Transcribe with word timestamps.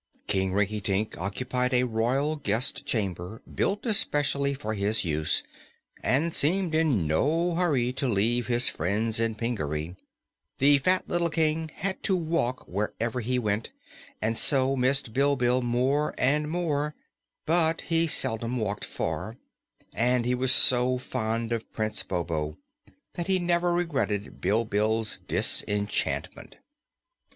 King 0.25 0.51
Rinkitink 0.53 1.15
occupied 1.19 1.75
a 1.75 1.83
royal 1.83 2.35
guest 2.35 2.87
chamber 2.87 3.43
built 3.53 3.85
especially 3.85 4.55
for 4.55 4.73
his 4.73 5.05
use 5.05 5.43
and 6.01 6.33
seemed 6.33 6.73
in 6.73 7.05
no 7.05 7.53
hurry 7.53 7.93
to 7.93 8.07
leave 8.07 8.47
his 8.47 8.67
friends 8.67 9.19
in 9.19 9.35
Pingaree. 9.35 9.95
The 10.57 10.79
fat 10.79 11.07
little 11.07 11.29
King 11.29 11.69
had 11.71 12.01
to 12.01 12.15
walk 12.15 12.67
wherever 12.67 13.19
he 13.19 13.37
went 13.37 13.69
and 14.19 14.35
so 14.35 14.75
missed 14.75 15.13
Bilbil 15.13 15.61
more 15.61 16.15
and 16.17 16.49
more; 16.49 16.95
but 17.45 17.81
he 17.81 18.07
seldom 18.07 18.57
walked 18.57 18.85
far 18.85 19.37
and 19.93 20.25
he 20.25 20.33
was 20.33 20.51
so 20.51 20.97
fond 20.97 21.51
of 21.51 21.71
Prince 21.71 22.01
BoBo 22.01 22.57
that 23.13 23.27
he 23.27 23.37
never 23.37 23.71
regretted 23.71 24.41
Bilbil's 24.41 25.19
disenchantment. 25.27 26.55